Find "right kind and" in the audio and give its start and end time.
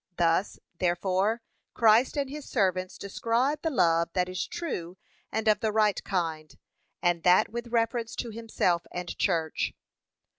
5.71-7.21